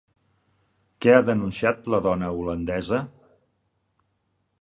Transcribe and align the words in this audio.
Què 1.05 1.11
ha 1.17 1.27
denunciat 1.27 1.89
la 1.95 1.99
dona 2.07 2.31
holandesa? 2.39 3.03